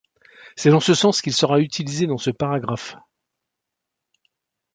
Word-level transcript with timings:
C’est 0.55 0.71
dans 0.71 0.79
ce 0.79 0.95
sens 0.95 1.21
qu’il 1.21 1.33
sera 1.35 1.59
utilisé 1.59 2.07
dans 2.07 2.17
ce 2.17 2.31
paragraphe. 2.31 2.95